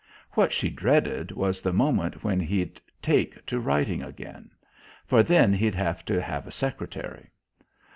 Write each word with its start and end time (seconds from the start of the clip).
What 0.31 0.51
she 0.51 0.71
dreaded 0.71 1.31
was 1.31 1.61
the 1.61 1.71
moment 1.71 2.23
when 2.23 2.39
he'd 2.39 2.81
"take" 3.03 3.45
to 3.45 3.59
writing 3.59 4.01
again, 4.01 4.49
for 5.05 5.21
then 5.21 5.53
he'd 5.53 5.75
have 5.75 6.03
to 6.05 6.19
have 6.19 6.47
a 6.47 6.51
secretary. 6.51 7.29